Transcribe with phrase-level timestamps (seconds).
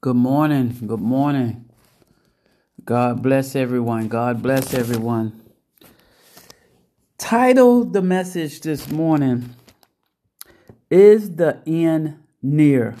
[0.00, 0.78] Good morning.
[0.86, 1.68] Good morning.
[2.84, 4.06] God bless everyone.
[4.06, 5.42] God bless everyone.
[7.18, 9.56] Title the message this morning
[10.88, 12.94] Is the end near?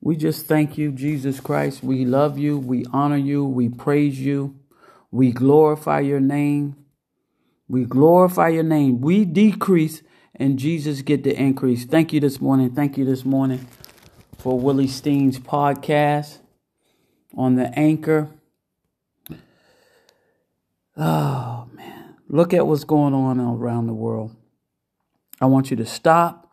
[0.00, 1.82] We just thank you, Jesus Christ.
[1.82, 2.56] We love you.
[2.56, 3.44] We honor you.
[3.44, 4.54] We praise you.
[5.10, 6.76] We glorify your name.
[7.66, 9.00] We glorify your name.
[9.00, 10.02] We decrease
[10.36, 11.84] and Jesus get the increase.
[11.84, 12.70] Thank you this morning.
[12.70, 13.66] Thank you this morning
[14.40, 16.38] for Willie Steen's podcast
[17.36, 18.30] on the anchor.
[20.96, 24.34] Oh man, look at what's going on around the world.
[25.42, 26.50] I want you to stop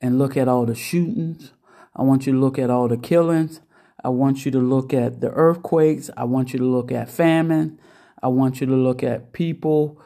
[0.00, 1.52] and look at all the shootings.
[1.94, 3.60] I want you to look at all the killings.
[4.02, 6.08] I want you to look at the earthquakes.
[6.16, 7.78] I want you to look at famine.
[8.22, 10.00] I want you to look at people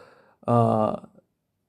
[0.49, 0.97] uh,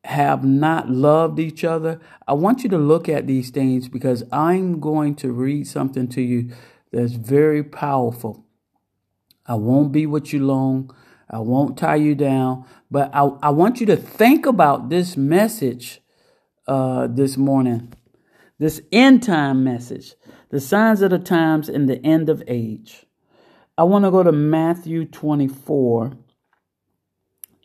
[0.05, 1.99] have not loved each other.
[2.27, 6.21] I want you to look at these things because I'm going to read something to
[6.21, 6.51] you
[6.91, 8.45] that's very powerful.
[9.45, 10.93] I won't be with you long.
[11.29, 16.01] I won't tie you down, but I, I want you to think about this message
[16.67, 17.93] uh, this morning,
[18.59, 20.15] this end time message,
[20.49, 23.05] the signs of the times and the end of age.
[23.77, 26.11] I want to go to Matthew 24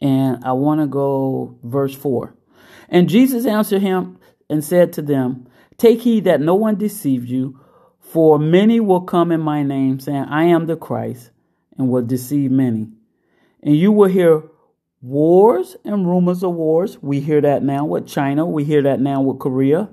[0.00, 2.34] and I want to go verse 4.
[2.88, 7.60] And Jesus answered him and said to them, Take heed that no one deceive you,
[8.00, 11.30] for many will come in my name, saying, I am the Christ,
[11.76, 12.88] and will deceive many.
[13.62, 14.44] And you will hear
[15.02, 17.02] wars and rumors of wars.
[17.02, 19.88] We hear that now with China, we hear that now with Korea.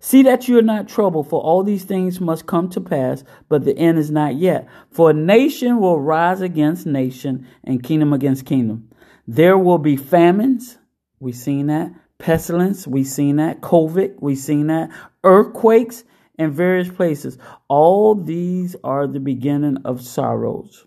[0.00, 3.64] See that you are not troubled, for all these things must come to pass, but
[3.64, 4.66] the end is not yet.
[4.90, 8.88] For nation will rise against nation, and kingdom against kingdom.
[9.26, 10.78] There will be famines.
[11.18, 11.92] We've seen that.
[12.18, 12.86] Pestilence.
[12.86, 13.60] We've seen that.
[13.60, 14.16] COVID.
[14.20, 14.90] We've seen that.
[15.24, 16.04] Earthquakes
[16.38, 17.38] in various places.
[17.68, 20.86] All these are the beginning of sorrows.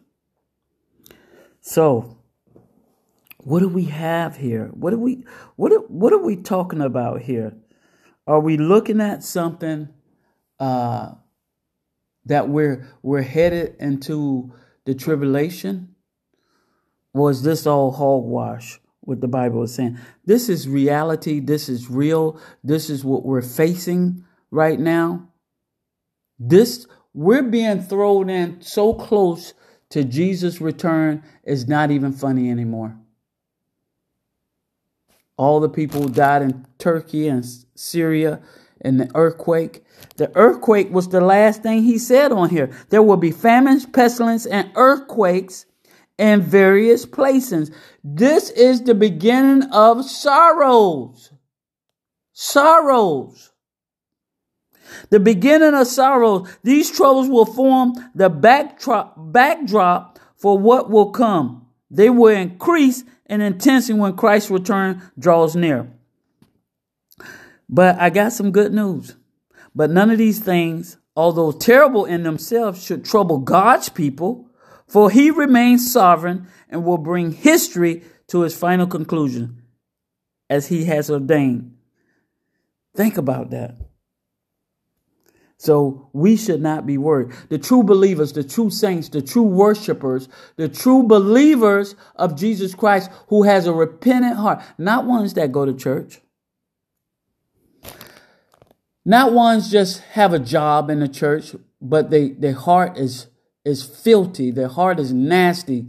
[1.61, 2.17] So,
[3.37, 4.69] what do we have here?
[4.73, 5.25] What are we
[5.55, 7.53] what are, what are we talking about here?
[8.25, 9.89] Are we looking at something
[10.59, 11.11] uh,
[12.25, 14.53] that we're we're headed into
[14.85, 15.92] the tribulation?
[17.13, 18.79] Was this all hogwash?
[19.01, 19.99] What the Bible is saying.
[20.25, 21.39] This is reality.
[21.41, 22.39] This is real.
[22.63, 25.27] This is what we're facing right now.
[26.39, 29.53] This we're being thrown in so close
[29.89, 32.97] to Jesus' return is not even funny anymore.
[35.37, 38.41] All the people died in Turkey and Syria
[38.81, 39.83] in the earthquake.
[40.17, 42.71] The earthquake was the last thing he said on here.
[42.89, 45.65] There will be famines, pestilence, and earthquakes
[46.17, 47.71] in various places.
[48.03, 51.31] This is the beginning of sorrows.
[52.33, 53.51] Sorrows.
[55.09, 56.49] The beginning of sorrows.
[56.63, 61.67] These troubles will form the backdrop, backdrop for what will come.
[61.89, 65.91] They will increase in intensity when Christ's return draws near.
[67.69, 69.15] But I got some good news.
[69.75, 74.49] But none of these things, although terrible in themselves, should trouble God's people
[74.87, 79.61] for he remains sovereign and will bring history to his final conclusion
[80.49, 81.75] as he has ordained.
[82.95, 83.75] Think about that.
[85.57, 87.31] So we should not be worried.
[87.47, 90.27] The true believers, the true saints, the true worshipers,
[90.57, 95.65] the true believers of Jesus Christ who has a repentant heart, not ones that go
[95.65, 96.19] to church,
[99.05, 103.27] not ones just have a job in the church, but they, their heart is
[103.65, 104.51] is filthy.
[104.51, 105.87] Their heart is nasty.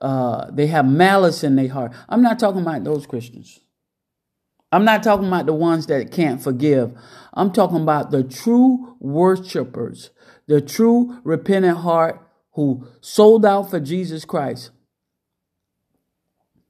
[0.00, 1.92] Uh, they have malice in their heart.
[2.08, 3.60] I'm not talking about those Christians.
[4.70, 6.92] I'm not talking about the ones that can't forgive.
[7.32, 10.10] I'm talking about the true worshipers,
[10.46, 12.20] the true repentant heart
[12.52, 14.70] who sold out for Jesus Christ.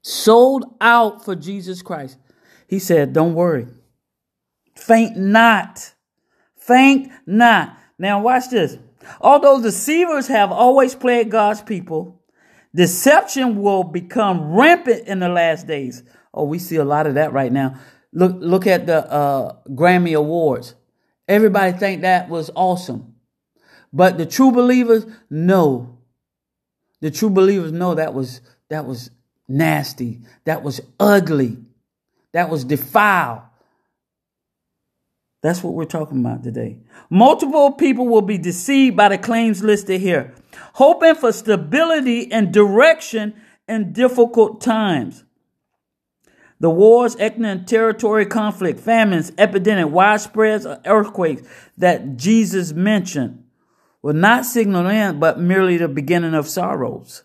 [0.02, 2.18] Sold out for Jesus Christ.
[2.68, 3.68] He said, Don't worry.
[4.76, 5.94] Faint not.
[6.58, 7.76] Faint not.
[7.98, 8.76] Now, watch this.
[9.20, 12.22] Although deceivers have always plagued God's people,
[12.74, 16.02] deception will become rampant in the last days.
[16.32, 17.78] Oh, we see a lot of that right now.
[18.12, 20.74] Look, look at the uh, Grammy Awards.
[21.26, 23.14] Everybody think that was awesome,
[23.92, 25.98] but the true believers know.
[27.00, 29.10] The true believers know that was that was
[29.48, 30.20] nasty.
[30.44, 31.58] That was ugly.
[32.32, 33.42] That was defiled.
[35.44, 36.78] That's what we're talking about today.
[37.10, 40.32] Multiple people will be deceived by the claims listed here,
[40.72, 43.34] hoping for stability and direction
[43.68, 45.22] in difficult times.
[46.60, 51.42] The wars, ethnic territory conflict, famines, epidemic, widespread earthquakes
[51.76, 53.44] that Jesus mentioned
[54.00, 57.22] will not signal end, but merely the beginning of sorrows.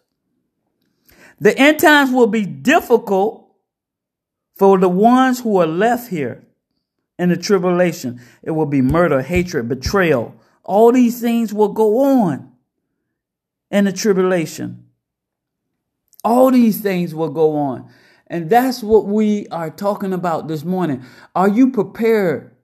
[1.39, 3.49] The end times will be difficult
[4.57, 6.43] for the ones who are left here
[7.19, 8.21] in the tribulation.
[8.41, 10.33] It will be murder, hatred, betrayal.
[10.63, 12.53] All these things will go on
[13.69, 14.85] in the tribulation.
[16.23, 17.91] All these things will go on.
[18.27, 21.03] And that's what we are talking about this morning.
[21.35, 22.55] Are you prepared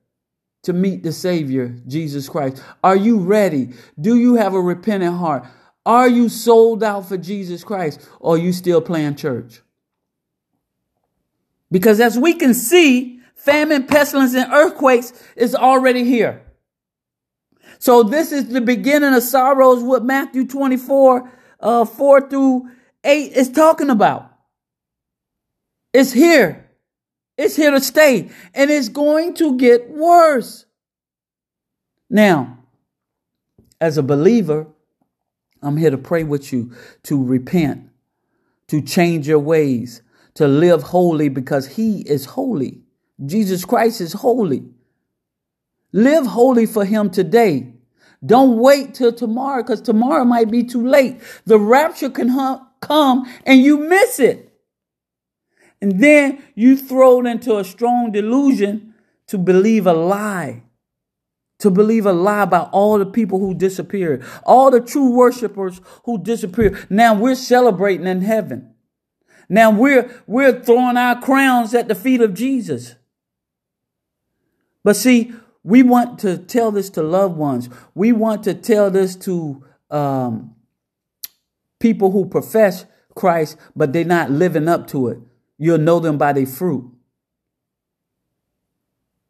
[0.64, 2.64] to meet the Savior, Jesus Christ?
[2.84, 3.74] Are you ready?
[4.00, 5.46] Do you have a repentant heart?
[5.86, 9.62] Are you sold out for Jesus Christ or are you still playing church?
[11.72, 16.42] Because as we can see, famine, pestilence, and earthquakes is already here.
[17.80, 22.70] So this is the beginning of sorrows, what Matthew 24, uh, 4 through
[23.04, 24.32] 8 is talking about.
[25.94, 26.70] It's here.
[27.38, 28.30] It's here to stay.
[28.54, 30.66] And it's going to get worse.
[32.10, 32.60] Now,
[33.80, 34.68] as a believer,
[35.62, 36.72] I'm here to pray with you
[37.04, 37.90] to repent,
[38.68, 40.02] to change your ways,
[40.36, 42.85] to live holy because He is holy.
[43.24, 44.64] Jesus Christ is holy.
[45.92, 47.74] Live holy for Him today.
[48.26, 51.22] Don't wait till tomorrow because tomorrow might be too late.
[51.46, 52.30] The rapture can
[52.82, 54.52] come and you miss it.
[55.82, 58.94] And then you throw it into a strong delusion
[59.28, 60.64] to believe a lie
[61.60, 66.22] to believe a lie about all the people who disappeared, all the true worshipers who
[66.22, 66.86] disappeared.
[66.90, 68.74] Now we're celebrating in heaven.
[69.48, 72.96] Now we're, we're throwing our crowns at the feet of Jesus.
[74.86, 75.34] But see,
[75.64, 77.70] we want to tell this to loved ones.
[77.96, 80.56] We want to tell this to um,
[81.80, 82.86] people who profess
[83.16, 85.18] Christ, but they're not living up to it.
[85.58, 86.88] You'll know them by their fruit.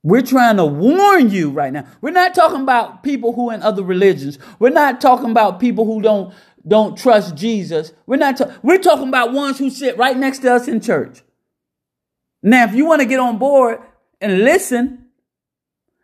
[0.04, 1.88] We're trying to warn you right now.
[2.01, 4.38] We're not talking about people who in other religions.
[4.60, 6.34] We're not talking about people who don't
[6.68, 7.94] don't trust Jesus.
[8.06, 11.22] We're not ta- we're talking about ones who sit right next to us in church.
[12.44, 13.80] Now, if you want to get on board
[14.19, 15.05] and listen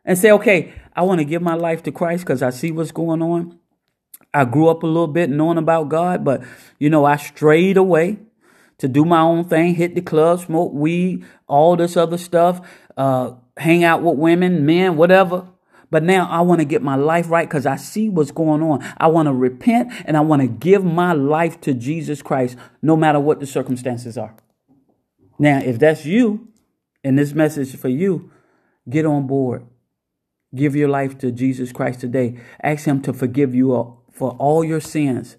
[0.05, 2.91] and say, "Okay, I want to give my life to Christ because I see what's
[2.91, 3.59] going on."
[4.33, 6.41] I grew up a little bit knowing about God, but
[6.79, 8.19] you know, I strayed away
[8.77, 12.67] to do my own thing, hit the club, smoke weed, all this other stuff.
[12.97, 15.47] Uh, hang out with women, men, whatever.
[15.91, 18.81] But now I want to get my life right because I see what's going on.
[18.97, 22.95] I want to repent and I want to give my life to Jesus Christ no
[22.95, 24.35] matter what the circumstances are.
[25.37, 26.47] Now, if that's you
[27.03, 28.31] and this message for you,
[28.89, 29.65] get on board.
[30.53, 32.37] Give your life to Jesus Christ today.
[32.61, 35.37] Ask Him to forgive you for all your sins.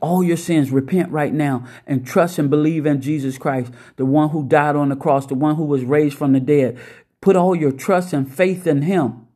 [0.00, 4.30] All your sins, repent right now and trust and believe in Jesus Christ, the one
[4.30, 6.78] who died on the cross, the one who was raised from the dead.
[7.20, 9.26] Put all your trust and faith in Him.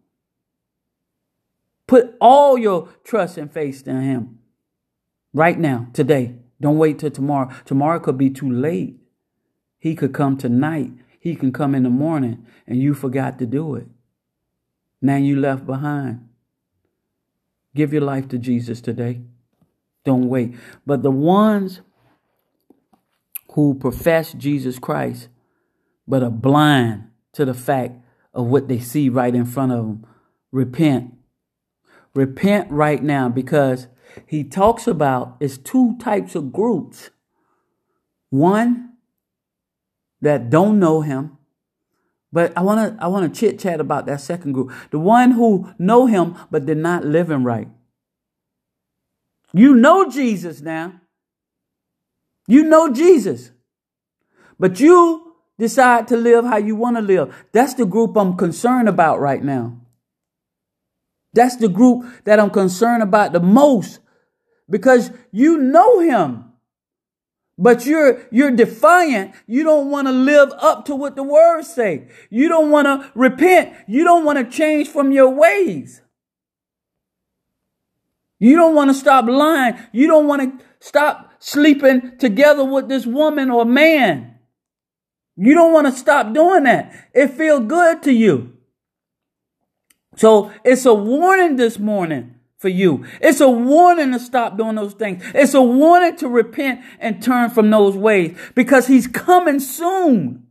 [1.87, 4.39] Put all your trust and faith in Him
[5.33, 6.35] right now, today.
[6.61, 7.51] Don't wait till tomorrow.
[7.65, 8.99] Tomorrow could be too late.
[9.79, 10.91] He could come tonight.
[11.21, 13.87] He can come in the morning and you forgot to do it.
[15.01, 16.29] Now you left behind.
[17.75, 19.21] Give your life to Jesus today.
[20.05, 20.55] Don't wait.
[20.87, 21.81] But the ones
[23.53, 25.29] who profess Jesus Christ
[26.07, 28.01] but are blind to the fact
[28.33, 30.07] of what they see right in front of them.
[30.51, 31.15] Repent.
[32.15, 33.87] Repent right now because
[34.27, 37.11] he talks about is two types of groups.
[38.31, 38.95] One
[40.21, 41.38] that don't know him,
[42.33, 44.73] but I want to I want to chit chat about that second group.
[44.91, 47.69] The one who know him but they're not living right.
[49.53, 51.01] You know Jesus now.
[52.47, 53.51] You know Jesus.
[54.59, 57.35] But you decide to live how you want to live.
[57.53, 59.81] That's the group I'm concerned about right now.
[61.33, 64.01] That's the group that I'm concerned about the most
[64.69, 66.48] because you know him.
[67.59, 69.35] But you're, you're defiant.
[69.49, 72.09] You don't want to live up to what the words say.
[72.31, 73.75] You don't want to repent.
[73.89, 76.01] You don't want to change from your ways.
[78.39, 79.77] You don't want to stop lying.
[79.91, 84.37] You don't want to stop sleeping together with this woman or man.
[85.37, 87.09] You don't want to stop doing that.
[87.13, 88.57] It feels good to you.
[90.17, 93.07] So it's a warning this morning for you.
[93.21, 95.23] It's a warning to stop doing those things.
[95.35, 100.47] It's a warning to repent and turn from those ways because he's coming soon.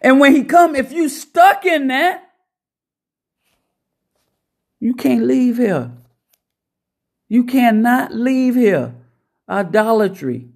[0.00, 2.30] And when he come, if you stuck in that,
[4.80, 5.92] you can't leave here.
[7.28, 8.94] You cannot leave here.
[9.48, 10.48] Idolatry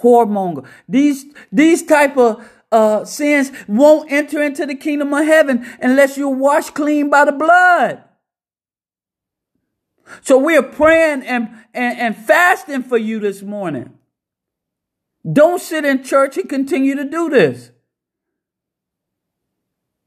[0.00, 0.66] whoremonger.
[0.88, 6.28] These, these type of uh, sins won't enter into the kingdom of heaven unless you're
[6.28, 8.02] washed clean by the blood.
[10.20, 13.98] So we're praying and, and, and fasting for you this morning.
[15.30, 17.70] Don't sit in church and continue to do this.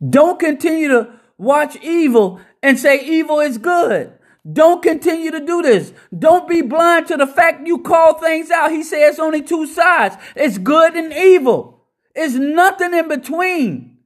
[0.07, 4.12] Don't continue to watch evil and say evil is good.
[4.51, 5.91] Don't continue to do this.
[6.17, 8.71] Don't be blind to the fact you call things out.
[8.71, 10.15] He says only two sides.
[10.35, 11.81] It's good and evil.
[12.13, 13.97] It's nothing in between.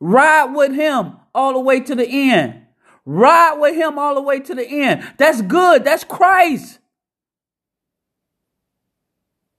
[0.00, 2.63] Ride with him all the way to the end.
[3.06, 5.06] Ride with him all the way to the end.
[5.18, 5.84] That's good.
[5.84, 6.78] That's Christ.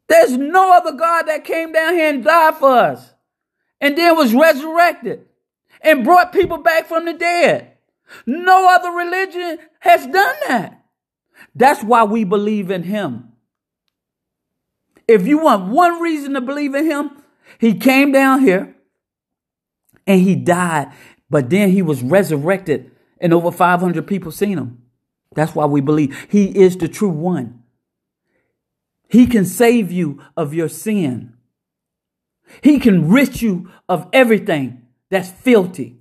[0.08, 3.14] There's no other God that came down here and died for us
[3.82, 5.26] and then was resurrected
[5.82, 7.74] and brought people back from the dead.
[8.26, 10.84] No other religion has done that.
[11.56, 13.34] That's why we believe in him.
[15.08, 17.12] If you want one reason to believe in him,
[17.60, 18.76] he came down here
[20.08, 20.92] and he died,
[21.30, 22.92] but then he was resurrected
[23.26, 24.84] and over 500 people seen him.
[25.34, 27.64] That's why we believe he is the true one.
[29.10, 31.34] He can save you of your sin.
[32.62, 35.98] He can rid you of everything that's filthy.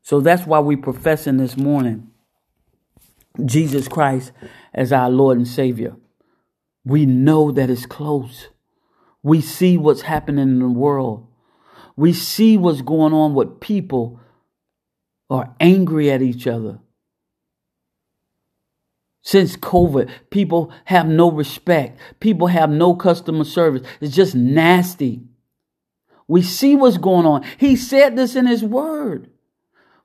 [0.00, 2.08] So that's why we professing this morning
[3.44, 4.32] Jesus Christ
[4.72, 5.94] as our Lord and Savior.
[6.86, 8.48] We know that it's close.
[9.22, 11.26] We see what's happening in the world.
[11.96, 14.20] We see what's going on with people
[15.30, 16.78] are angry at each other.
[19.22, 21.98] Since COVID, people have no respect.
[22.20, 23.86] People have no customer service.
[24.00, 25.22] It's just nasty.
[26.28, 27.44] We see what's going on.
[27.58, 29.30] He said this in his word.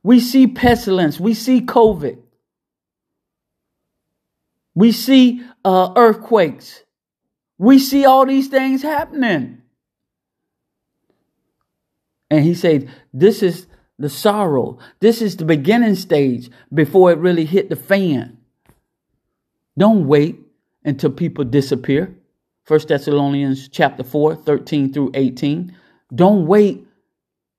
[0.03, 1.19] We see pestilence.
[1.19, 2.17] We see COVID.
[4.73, 6.83] We see uh, earthquakes.
[7.57, 9.61] We see all these things happening.
[12.29, 13.67] And he said, This is
[13.99, 14.79] the sorrow.
[15.01, 18.37] This is the beginning stage before it really hit the fan.
[19.77, 20.39] Don't wait
[20.83, 22.15] until people disappear.
[22.67, 25.75] 1 Thessalonians chapter 4, 13 through 18.
[26.13, 26.87] Don't wait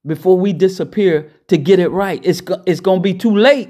[0.05, 2.19] before we disappear to get it right.
[2.23, 3.69] It's, it's going to be too late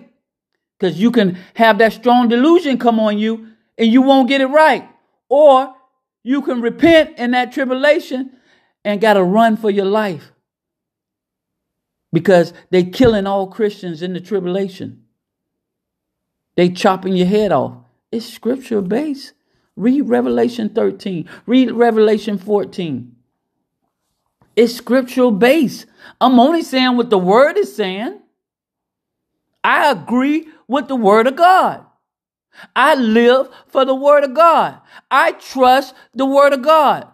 [0.79, 3.47] because you can have that strong delusion come on you
[3.77, 4.87] and you won't get it right.
[5.29, 5.75] Or
[6.23, 8.31] you can repent in that tribulation
[8.85, 10.31] and got to run for your life
[12.11, 15.03] because they killing all Christians in the tribulation.
[16.55, 17.77] They chopping your head off.
[18.11, 19.33] It's scripture based.
[19.75, 21.27] Read Revelation 13.
[21.45, 23.15] Read Revelation 14.
[24.55, 25.85] It's scriptural based.
[26.19, 28.19] I'm only saying what the word is saying.
[29.63, 31.85] I agree with the word of God.
[32.75, 34.79] I live for the word of God.
[35.09, 37.07] I trust the word of God.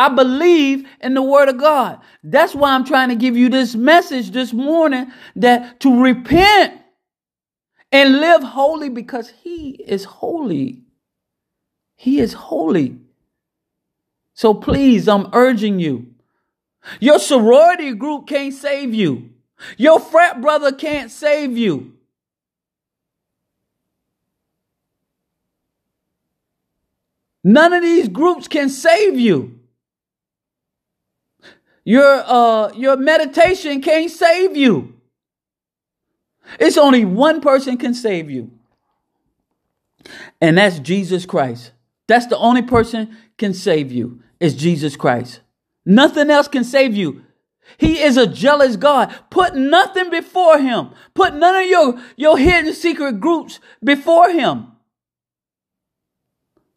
[0.00, 2.00] I believe in the word of God.
[2.24, 6.80] That's why I'm trying to give you this message this morning that to repent
[7.92, 10.80] and live holy because he is holy.
[11.96, 12.96] He is holy.
[14.32, 16.14] So please, I'm urging you.
[16.98, 19.28] Your sorority group can't save you.
[19.76, 21.92] Your frat brother can't save you.
[27.44, 29.59] None of these groups can save you.
[31.90, 34.94] Your uh your meditation can't save you.
[36.60, 38.52] It's only one person can save you.
[40.40, 41.72] And that's Jesus Christ.
[42.06, 45.40] That's the only person can save you is Jesus Christ.
[45.84, 47.24] Nothing else can save you.
[47.76, 49.12] He is a jealous God.
[49.28, 50.90] Put nothing before him.
[51.14, 54.68] Put none of your, your hidden secret groups before him.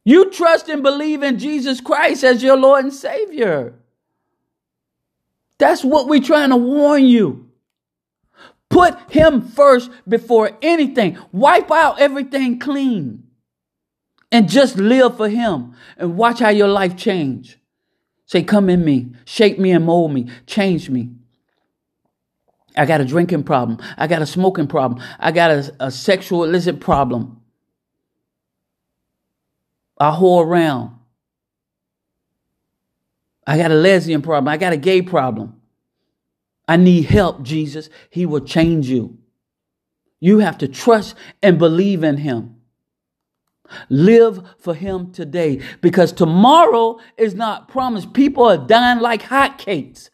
[0.05, 3.75] You trust and believe in Jesus Christ as your Lord and Savior.
[5.63, 7.50] That's what we're trying to warn you.
[8.70, 11.17] Put him first before anything.
[11.32, 13.24] Wipe out everything clean
[14.29, 17.58] and just live for him and watch how your life change.
[18.25, 21.12] Say, come in me, shape me and mold me, change me.
[22.75, 23.79] I got a drinking problem.
[23.96, 25.01] I got a smoking problem.
[25.17, 27.39] I got a, a sexual illicit problem.
[29.98, 30.98] I whore around.
[33.45, 34.47] I got a lesbian problem.
[34.47, 35.59] I got a gay problem.
[36.67, 37.89] I need help, Jesus.
[38.09, 39.17] He will change you.
[40.19, 42.55] You have to trust and believe in Him.
[43.89, 48.13] Live for Him today because tomorrow is not promised.
[48.13, 50.09] People are dying like hotcakes.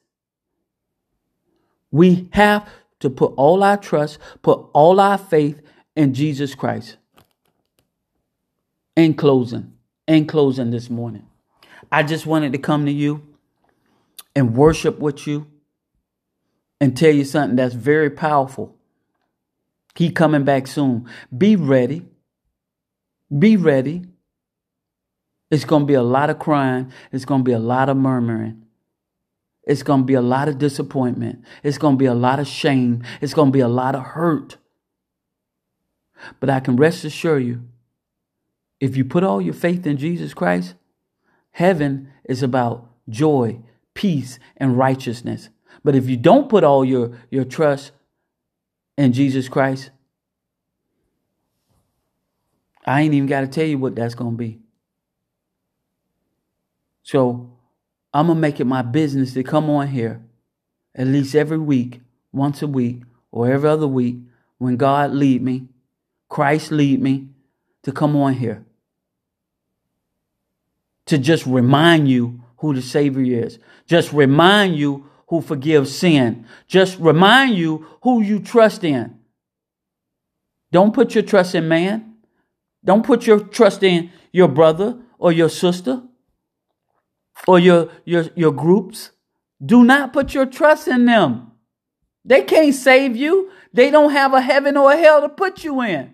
[1.92, 2.68] We have
[3.00, 5.62] to put all our trust, put all our faith
[5.96, 6.98] in Jesus Christ.
[8.96, 9.74] In closing,
[10.08, 11.29] in closing this morning,
[11.92, 13.24] I just wanted to come to you
[14.36, 15.48] and worship with you
[16.80, 18.76] and tell you something that's very powerful.
[19.96, 21.10] He coming back soon.
[21.36, 22.06] Be ready.
[23.38, 24.06] Be ready.
[25.52, 26.92] It's going to be a lot of crying.
[27.12, 28.64] It's going to be a lot of murmuring.
[29.64, 31.44] It's going to be a lot of disappointment.
[31.64, 33.04] It's going to be a lot of shame.
[33.22, 34.58] It's going to be a lot of hurt.
[36.40, 37.64] But I can rest assure you,
[38.80, 40.76] if you put all your faith in Jesus Christ,
[41.52, 43.60] heaven is about joy,
[43.94, 45.50] peace, and righteousness.
[45.84, 47.92] But if you don't put all your, your trust
[48.98, 49.92] in Jesus Christ,
[52.86, 54.60] I ain't even got to tell you what that's going to be.
[57.04, 57.58] So
[58.14, 60.22] I'm going to make it my business to come on here
[60.96, 62.02] at least every week,
[62.32, 64.18] once a week, or every other week
[64.58, 65.68] when God lead me,
[66.28, 67.30] Christ lead me
[67.84, 68.66] to come on here.
[71.10, 73.58] To just remind you who the Savior is.
[73.88, 76.46] Just remind you who forgives sin.
[76.68, 79.18] Just remind you who you trust in.
[80.72, 82.14] Don't put your trust in man.
[82.86, 86.04] Don't put your trust in your brother or your sister
[87.48, 89.10] or your, your, your groups.
[89.66, 91.54] Do not put your trust in them.
[92.24, 93.50] They can't save you.
[93.74, 96.14] They don't have a heaven or a hell to put you in.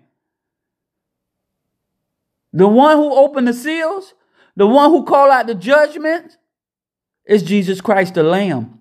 [2.53, 4.13] The one who opened the seals,
[4.55, 6.37] the one who called out the judgment,
[7.25, 8.79] is Jesus Christ, the Lamb,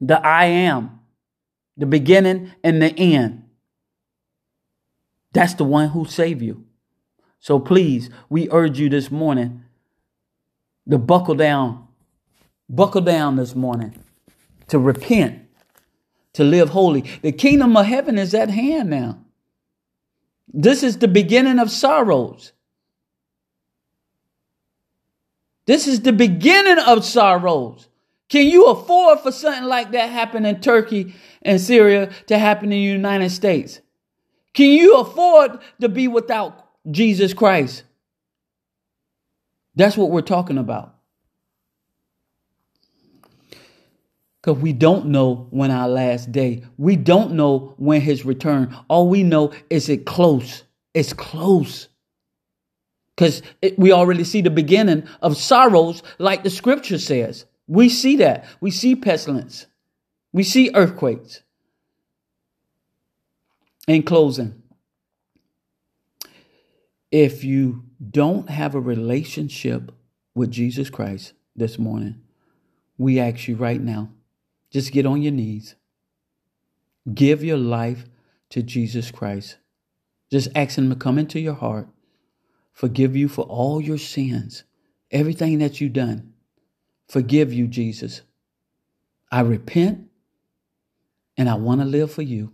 [0.00, 1.00] the I am,
[1.76, 3.44] the beginning and the end.
[5.32, 6.64] That's the one who saved you.
[7.40, 9.64] So please, we urge you this morning
[10.88, 11.86] to buckle down,
[12.68, 13.94] buckle down this morning,
[14.68, 15.42] to repent,
[16.34, 17.02] to live holy.
[17.22, 19.18] The kingdom of heaven is at hand now.
[20.52, 22.52] This is the beginning of sorrows.
[25.66, 27.88] This is the beginning of sorrows.
[28.28, 32.70] Can you afford for something like that happen in Turkey and Syria to happen in
[32.70, 33.80] the United States?
[34.54, 37.84] Can you afford to be without Jesus Christ?
[39.74, 40.94] That's what we're talking about.
[44.40, 46.62] Because we don't know when our last day.
[46.78, 48.76] We don't know when his return.
[48.88, 50.62] All we know is it close.
[50.94, 51.88] It's close.
[53.16, 53.42] Because
[53.78, 57.46] we already see the beginning of sorrows, like the scripture says.
[57.66, 58.44] We see that.
[58.60, 59.66] We see pestilence.
[60.32, 61.42] We see earthquakes.
[63.88, 64.62] In closing,
[67.10, 69.92] if you don't have a relationship
[70.34, 72.20] with Jesus Christ this morning,
[72.98, 74.10] we ask you right now
[74.70, 75.76] just get on your knees.
[77.14, 78.04] Give your life
[78.50, 79.56] to Jesus Christ.
[80.30, 81.88] Just ask Him to come into your heart,
[82.76, 84.64] forgive you for all your sins,
[85.10, 86.34] everything that you've done.
[87.08, 88.20] Forgive you, Jesus.
[89.32, 90.08] I repent
[91.38, 92.52] and I want to live for you.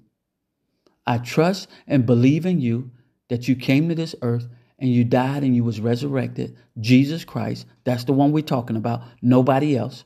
[1.04, 2.92] I trust and believe in you
[3.30, 4.46] that you came to this earth
[4.78, 6.56] and you died and you was resurrected.
[6.78, 10.04] Jesus Christ, that's the one we're talking about, nobody else.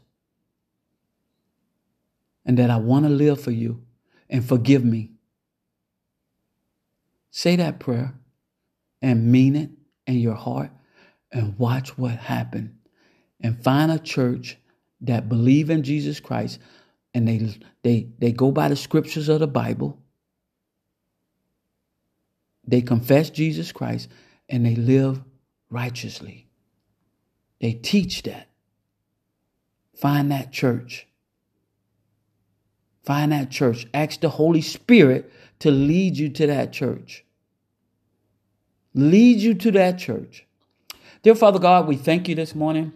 [2.46, 3.83] And that I want to live for you
[4.31, 5.11] and forgive me.
[7.31, 8.14] Say that prayer
[9.02, 9.75] and mean it
[10.06, 10.70] in your heart
[11.32, 12.70] and watch what happens.
[13.40, 14.56] And find a church
[15.02, 16.58] that believe in Jesus Christ
[17.12, 19.98] and they they they go by the scriptures of the Bible
[22.66, 24.08] they confess Jesus Christ
[24.48, 25.22] and they live
[25.70, 26.48] righteously.
[27.60, 28.48] They teach that.
[29.94, 31.06] Find that church.
[33.04, 33.86] Find that church.
[33.94, 37.24] Ask the Holy Spirit to lead you to that church.
[38.96, 40.46] Lead you to that church.
[41.22, 42.94] Dear Father God, we thank you this morning.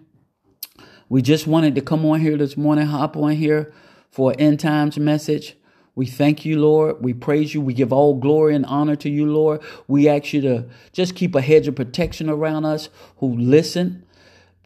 [1.10, 3.70] We just wanted to come on here this morning, hop on here
[4.10, 5.58] for an end times message.
[5.94, 7.04] We thank you, Lord.
[7.04, 7.60] We praise you.
[7.60, 9.60] We give all glory and honor to you, Lord.
[9.88, 14.02] We ask you to just keep a hedge of protection around us who listen.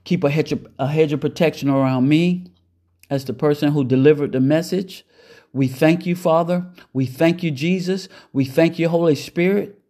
[0.05, 2.47] Keep a hedge of, a hedge of protection around me
[3.11, 5.05] as the person who delivered the message.
[5.53, 6.66] We thank you, Father.
[6.92, 8.09] We thank you, Jesus.
[8.33, 9.81] We thank you, Holy Spirit.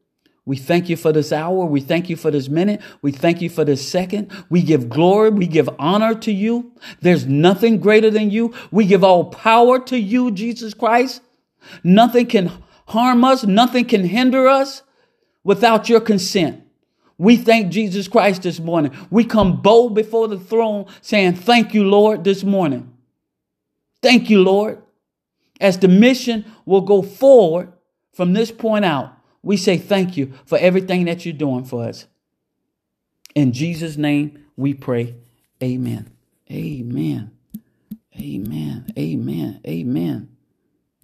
[0.46, 1.64] We thank you for this hour.
[1.64, 2.82] We thank you for this minute.
[3.00, 4.30] We thank you for this second.
[4.50, 5.30] We give glory.
[5.30, 6.72] We give honor to you.
[7.00, 8.52] There's nothing greater than you.
[8.70, 11.22] We give all power to you, Jesus Christ.
[11.82, 12.52] Nothing can
[12.88, 14.82] harm us, nothing can hinder us
[15.42, 16.62] without your consent.
[17.16, 18.92] We thank Jesus Christ this morning.
[19.10, 22.92] We come bold before the throne saying, Thank you, Lord, this morning.
[24.02, 24.82] Thank you, Lord.
[25.60, 27.72] As the mission will go forward
[28.12, 32.06] from this point out, we say thank you for everything that you're doing for us.
[33.34, 35.16] In Jesus' name we pray.
[35.62, 36.10] Amen.
[36.50, 37.30] Amen.
[38.18, 38.86] Amen.
[38.98, 39.60] Amen.
[39.66, 40.33] Amen.